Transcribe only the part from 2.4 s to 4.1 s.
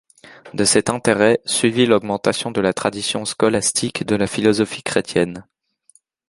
de la tradition scolastique